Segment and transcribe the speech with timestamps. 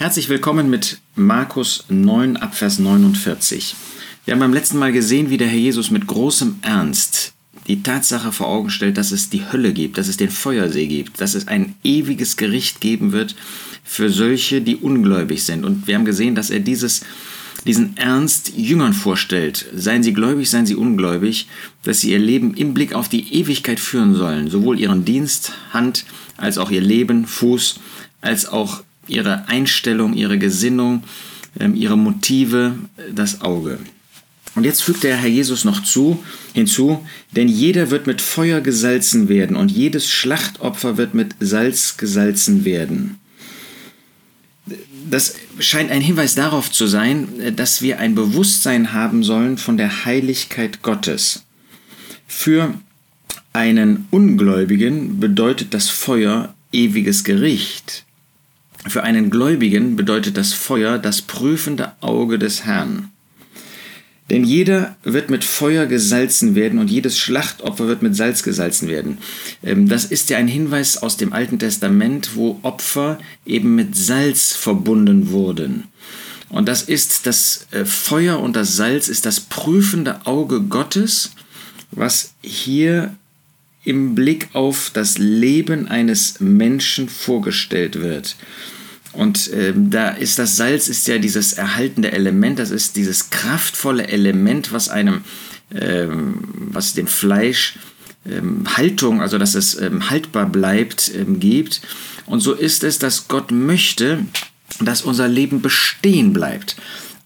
[0.00, 3.74] Herzlich willkommen mit Markus 9 Abvers 49.
[4.24, 7.34] Wir haben beim letzten Mal gesehen, wie der Herr Jesus mit großem Ernst
[7.66, 11.20] die Tatsache vor Augen stellt, dass es die Hölle gibt, dass es den Feuersee gibt,
[11.20, 13.36] dass es ein ewiges Gericht geben wird
[13.84, 15.66] für solche, die ungläubig sind.
[15.66, 17.02] Und wir haben gesehen, dass er dieses,
[17.66, 19.66] diesen Ernst Jüngern vorstellt.
[19.76, 21.46] Seien sie gläubig, seien sie ungläubig,
[21.82, 24.48] dass sie ihr Leben im Blick auf die Ewigkeit führen sollen.
[24.48, 26.06] Sowohl ihren Dienst, Hand,
[26.38, 27.80] als auch ihr Leben, Fuß,
[28.22, 31.02] als auch ihre Einstellung, ihre Gesinnung,
[31.58, 32.74] ähm, ihre Motive,
[33.12, 33.78] das Auge.
[34.54, 36.22] Und jetzt fügt der Herr Jesus noch zu,
[36.54, 37.06] hinzu,
[37.36, 43.18] denn jeder wird mit Feuer gesalzen werden und jedes Schlachtopfer wird mit Salz gesalzen werden.
[45.08, 50.04] Das scheint ein Hinweis darauf zu sein, dass wir ein Bewusstsein haben sollen von der
[50.04, 51.44] Heiligkeit Gottes.
[52.26, 52.74] Für
[53.52, 58.04] einen Ungläubigen bedeutet das Feuer ewiges Gericht.
[58.86, 63.10] Für einen Gläubigen bedeutet das Feuer das prüfende Auge des Herrn.
[64.30, 69.18] Denn jeder wird mit Feuer gesalzen werden und jedes Schlachtopfer wird mit Salz gesalzen werden.
[69.62, 74.52] Ähm, das ist ja ein Hinweis aus dem Alten Testament, wo Opfer eben mit Salz
[74.52, 75.84] verbunden wurden.
[76.48, 81.32] Und das ist das äh, Feuer und das Salz ist das prüfende Auge Gottes,
[81.90, 83.16] was hier
[83.84, 88.36] im Blick auf das Leben eines Menschen vorgestellt wird.
[89.12, 94.06] Und ähm, da ist das Salz ist ja dieses erhaltende Element, das ist dieses kraftvolle
[94.06, 95.22] Element, was einem,
[95.74, 96.38] ähm,
[96.70, 97.78] was dem Fleisch
[98.24, 101.80] ähm, Haltung, also dass es ähm, haltbar bleibt, ähm, gibt.
[102.26, 104.24] Und so ist es, dass Gott möchte,
[104.78, 106.76] dass unser Leben bestehen bleibt.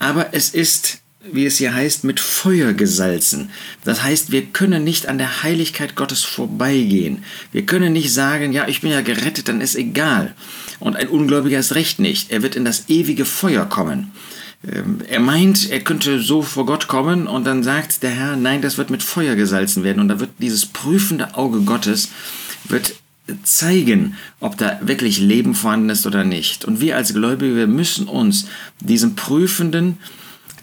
[0.00, 3.50] Aber es ist wie es hier heißt, mit Feuer gesalzen.
[3.84, 7.24] Das heißt, wir können nicht an der Heiligkeit Gottes vorbeigehen.
[7.52, 10.34] Wir können nicht sagen, ja, ich bin ja gerettet, dann ist egal.
[10.78, 12.30] Und ein Ungläubiger ist recht nicht.
[12.30, 14.12] Er wird in das ewige Feuer kommen.
[14.66, 18.62] Ähm, er meint, er könnte so vor Gott kommen und dann sagt der Herr, nein,
[18.62, 20.00] das wird mit Feuer gesalzen werden.
[20.00, 22.10] Und da wird dieses prüfende Auge Gottes
[22.64, 22.94] wird
[23.42, 26.64] zeigen, ob da wirklich Leben vorhanden ist oder nicht.
[26.64, 28.46] Und wir als Gläubige, wir müssen uns
[28.80, 29.98] diesem prüfenden,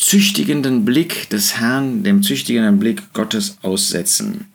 [0.00, 4.46] züchtigenden Blick des Herrn, dem züchtigenden Blick Gottes aussetzen.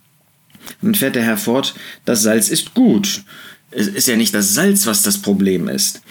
[0.82, 3.24] Dann fährt der Herr fort, das Salz ist gut.
[3.70, 6.02] Es ist ja nicht das Salz, was das Problem ist.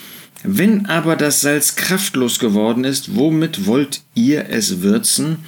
[0.44, 5.38] Wenn aber das Salz kraftlos geworden ist, womit wollt ihr es würzen?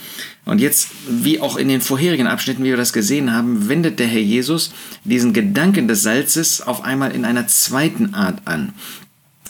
[0.46, 4.06] Und jetzt, wie auch in den vorherigen Abschnitten, wie wir das gesehen haben, wendet der
[4.06, 4.72] Herr Jesus
[5.04, 8.72] diesen Gedanken des Salzes auf einmal in einer zweiten Art an.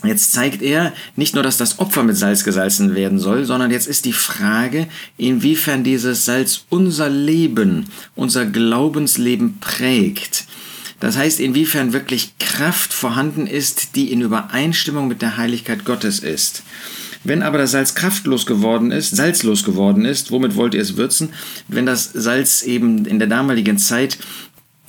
[0.05, 3.89] Jetzt zeigt er nicht nur, dass das Opfer mit Salz gesalzen werden soll, sondern jetzt
[3.89, 4.87] ist die Frage,
[5.17, 10.45] inwiefern dieses Salz unser Leben, unser Glaubensleben prägt.
[11.01, 16.63] Das heißt, inwiefern wirklich Kraft vorhanden ist, die in Übereinstimmung mit der Heiligkeit Gottes ist.
[17.25, 21.31] Wenn aber das Salz kraftlos geworden ist, salzlos geworden ist, womit wollt ihr es würzen?
[21.67, 24.17] Wenn das Salz eben in der damaligen Zeit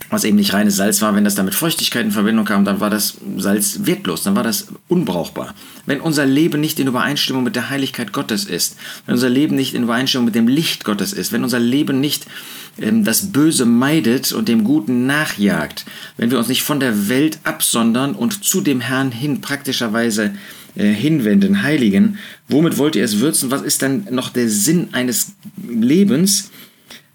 [0.09, 2.79] was eben nicht reines Salz war, wenn das da mit Feuchtigkeit in Verbindung kam, dann
[2.79, 5.53] war das Salz wertlos, dann war das unbrauchbar.
[5.85, 9.73] Wenn unser Leben nicht in Übereinstimmung mit der Heiligkeit Gottes ist, wenn unser Leben nicht
[9.73, 12.25] in Übereinstimmung mit dem Licht Gottes ist, wenn unser Leben nicht
[12.79, 15.85] ähm, das Böse meidet und dem Guten nachjagt,
[16.17, 20.33] wenn wir uns nicht von der Welt absondern und zu dem Herrn hin praktischerweise
[20.75, 22.17] äh, hinwenden, heiligen,
[22.47, 23.51] womit wollt ihr es würzen?
[23.51, 25.33] Was ist dann noch der Sinn eines
[25.67, 26.51] Lebens?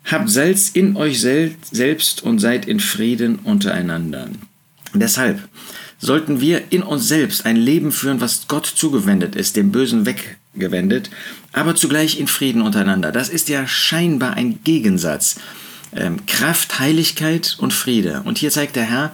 [0.04, 4.28] Habt Salz in euch sel selbst und seid in Frieden untereinander.
[4.94, 5.48] Deshalb
[5.98, 11.10] sollten wir in uns selbst ein Leben führen, was Gott zugewendet ist, dem Bösen weggewendet,
[11.52, 13.12] aber zugleich in Frieden untereinander.
[13.12, 15.36] Das ist ja scheinbar ein Gegensatz.
[15.94, 18.22] Ähm, Kraft, Heiligkeit und Friede.
[18.24, 19.12] Und hier zeigt der Herr,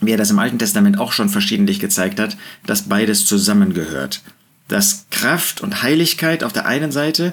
[0.00, 4.22] wie er das im Alten Testament auch schon verschiedentlich gezeigt hat, dass beides zusammengehört.
[4.68, 7.32] Dass Kraft und Heiligkeit auf der einen Seite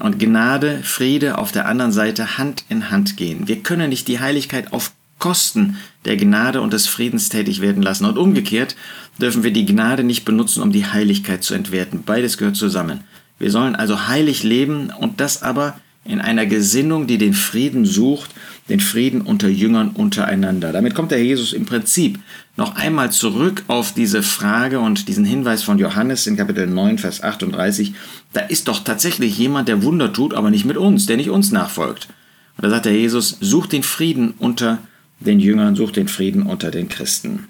[0.00, 3.48] und Gnade, Friede auf der anderen Seite Hand in Hand gehen.
[3.48, 8.04] Wir können nicht die Heiligkeit auf Kosten der Gnade und des Friedens tätig werden lassen.
[8.04, 8.76] Und umgekehrt
[9.20, 12.02] dürfen wir die Gnade nicht benutzen, um die Heiligkeit zu entwerten.
[12.04, 13.00] Beides gehört zusammen.
[13.38, 18.30] Wir sollen also heilig leben und das aber in einer Gesinnung, die den Frieden sucht,
[18.68, 20.72] den Frieden unter Jüngern untereinander.
[20.72, 22.18] Damit kommt der Jesus im Prinzip
[22.56, 27.22] noch einmal zurück auf diese Frage und diesen Hinweis von Johannes in Kapitel 9, Vers
[27.22, 27.94] 38.
[28.32, 31.50] Da ist doch tatsächlich jemand, der Wunder tut, aber nicht mit uns, der nicht uns
[31.50, 32.08] nachfolgt.
[32.56, 34.78] Und da sagt der Jesus, sucht den Frieden unter
[35.20, 37.48] den Jüngern, sucht den Frieden unter den Christen.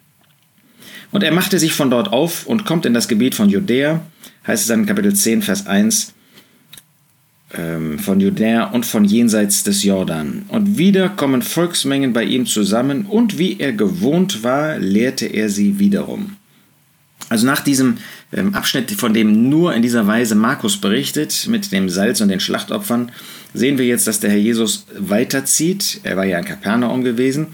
[1.11, 4.01] Und er machte sich von dort auf und kommt in das Gebiet von Judäa,
[4.47, 6.18] heißt es in Kapitel 10, Vers 1, ähm,
[7.51, 10.45] von Judäa und von jenseits des Jordan.
[10.49, 15.79] Und wieder kommen Volksmengen bei ihm zusammen, und wie er gewohnt war, lehrte er sie
[15.79, 16.37] wiederum.
[17.31, 17.99] Also nach diesem
[18.33, 22.41] ähm, Abschnitt, von dem nur in dieser Weise Markus berichtet, mit dem Salz und den
[22.41, 23.13] Schlachtopfern,
[23.55, 26.01] sehen wir jetzt, dass der Herr Jesus weiterzieht.
[26.03, 27.49] Er war ja in Kapernaum gewesen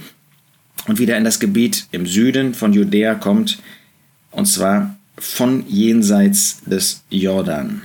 [0.87, 3.58] und wieder in das Gebiet im Süden von Judäa kommt,
[4.31, 7.82] und zwar von jenseits des Jordan.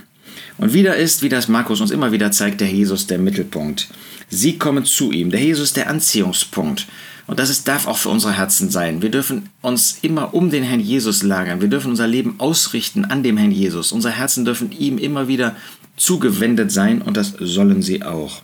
[0.60, 3.88] Und wieder ist, wie das Markus uns immer wieder zeigt, der Jesus der Mittelpunkt.
[4.28, 5.30] Sie kommen zu ihm.
[5.30, 6.86] Der Jesus der Anziehungspunkt.
[7.26, 9.00] Und das ist, darf auch für unsere Herzen sein.
[9.00, 11.62] Wir dürfen uns immer um den Herrn Jesus lagern.
[11.62, 13.90] Wir dürfen unser Leben ausrichten an dem Herrn Jesus.
[13.90, 15.56] Unsere Herzen dürfen ihm immer wieder
[15.96, 18.42] zugewendet sein und das sollen sie auch.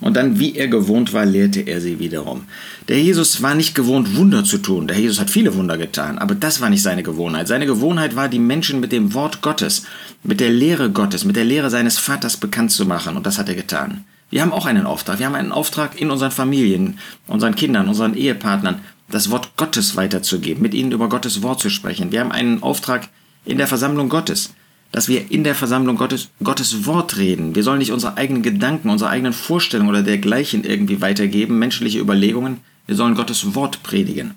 [0.00, 2.44] Und dann, wie er gewohnt war, lehrte er sie wiederum.
[2.88, 4.86] Der Jesus war nicht gewohnt, Wunder zu tun.
[4.86, 7.48] Der Jesus hat viele Wunder getan, aber das war nicht seine Gewohnheit.
[7.48, 9.84] Seine Gewohnheit war, die Menschen mit dem Wort Gottes,
[10.24, 13.16] mit der Lehre Gottes, mit der Lehre seines Vaters bekannt zu machen.
[13.16, 14.04] Und das hat er getan.
[14.30, 15.18] Wir haben auch einen Auftrag.
[15.18, 20.62] Wir haben einen Auftrag in unseren Familien, unseren Kindern, unseren Ehepartnern, das Wort Gottes weiterzugeben,
[20.62, 22.10] mit ihnen über Gottes Wort zu sprechen.
[22.10, 23.08] Wir haben einen Auftrag
[23.44, 24.50] in der Versammlung Gottes
[24.94, 27.56] dass wir in der Versammlung Gottes, Gottes Wort reden.
[27.56, 32.58] Wir sollen nicht unsere eigenen Gedanken, unsere eigenen Vorstellungen oder dergleichen irgendwie weitergeben, menschliche Überlegungen.
[32.86, 34.34] Wir sollen Gottes Wort predigen.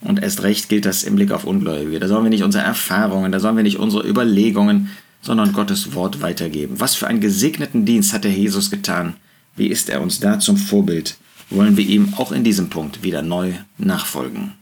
[0.00, 2.00] Und erst recht gilt das im Blick auf Ungläubige.
[2.00, 4.88] Da sollen wir nicht unsere Erfahrungen, da sollen wir nicht unsere Überlegungen,
[5.24, 6.80] sondern Gottes Wort weitergeben.
[6.80, 9.14] Was für einen gesegneten Dienst hat der Jesus getan?
[9.56, 11.16] Wie ist er uns da zum Vorbild?
[11.50, 14.52] Wollen wir ihm auch in diesem Punkt wieder neu nachfolgen?